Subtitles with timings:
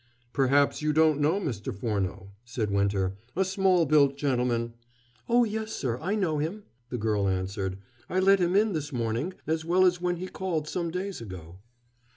[0.33, 1.71] "Perhaps you don't know Mr.
[1.71, 4.73] Furneaux," said Winter, "a small built gentleman"
[5.29, 7.77] "Oh, yes, sir, I know him," the girl answered.
[8.09, 11.59] "I let him in this morning, as well as when he called some days ago."